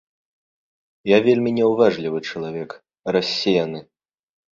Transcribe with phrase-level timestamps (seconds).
[1.09, 2.69] Я вельмі няўважлівы чалавек,
[3.17, 3.79] рассеяны.